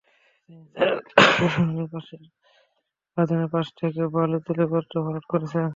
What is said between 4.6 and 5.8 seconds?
গর্ত ভরাট করছেন।